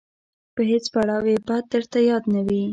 [0.55, 2.63] په هیڅ پړاو یې بد درته یاد نه وي.